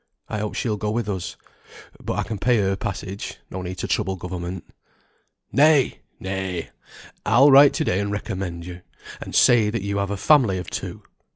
[0.29, 1.35] I hope she'll go with us.
[2.03, 4.63] But I can pay her passage; no need to trouble government."
[5.51, 6.71] "Nay, nay!
[7.23, 8.81] I'll write to day and recommend you;
[9.21, 11.03] and say that you have a family of two.